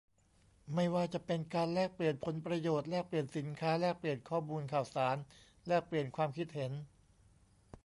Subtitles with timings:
[0.75, 5.17] ไม่ว่าจะเป็นการแลกเปลี่ยนผลประโยชน์ แลกเปลี่ยนสินค้า แลกเปลี่ยนข้อมูลข่าวสาร
[5.67, 6.71] แลกเปลี่ยนความคิดเห็น